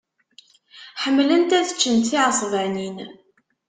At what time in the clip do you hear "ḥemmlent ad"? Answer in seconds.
1.01-1.69